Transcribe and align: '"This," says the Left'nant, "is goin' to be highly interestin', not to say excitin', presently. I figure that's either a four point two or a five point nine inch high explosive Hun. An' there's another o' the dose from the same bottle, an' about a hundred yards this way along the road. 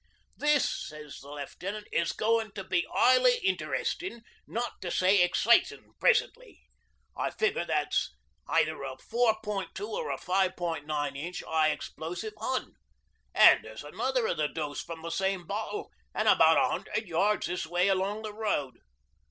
'"This," 0.35 0.67
says 0.67 1.19
the 1.19 1.27
Left'nant, 1.29 1.85
"is 1.91 2.11
goin' 2.11 2.51
to 2.53 2.63
be 2.63 2.87
highly 2.91 3.37
interestin', 3.43 4.23
not 4.47 4.81
to 4.81 4.89
say 4.89 5.21
excitin', 5.21 5.91
presently. 5.99 6.59
I 7.15 7.29
figure 7.29 7.65
that's 7.65 8.11
either 8.47 8.81
a 8.81 8.97
four 8.97 9.37
point 9.43 9.75
two 9.75 9.89
or 9.89 10.09
a 10.09 10.17
five 10.17 10.55
point 10.55 10.87
nine 10.87 11.15
inch 11.15 11.43
high 11.47 11.69
explosive 11.69 12.33
Hun. 12.41 12.73
An' 13.35 13.59
there's 13.61 13.83
another 13.83 14.27
o' 14.27 14.33
the 14.33 14.47
dose 14.47 14.81
from 14.81 15.03
the 15.03 15.11
same 15.11 15.45
bottle, 15.45 15.91
an' 16.15 16.25
about 16.25 16.57
a 16.57 16.69
hundred 16.71 17.07
yards 17.07 17.45
this 17.45 17.67
way 17.67 17.87
along 17.87 18.23
the 18.23 18.33
road. 18.33 18.79